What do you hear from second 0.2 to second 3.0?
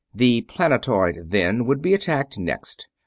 planetoid, then would be attacked next.